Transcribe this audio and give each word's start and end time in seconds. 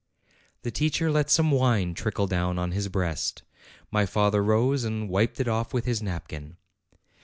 The 0.63 0.71
teacher 0.71 1.11
let 1.11 1.29
some 1.29 1.51
wine 1.51 1.93
trickle 1.93 2.25
down 2.25 2.57
on 2.57 2.71
his 2.71 2.87
breast; 2.87 3.43
my 3.91 4.07
father 4.07 4.43
rose, 4.43 4.83
and 4.83 5.07
wiped 5.07 5.39
it 5.39 5.47
off 5.47 5.75
with 5.75 5.85
his 5.85 6.01
nap 6.01 6.27
kin. 6.29 6.57